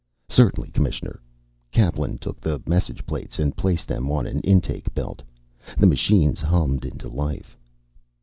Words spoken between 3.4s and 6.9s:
placed them on an intake belt. The machines hummed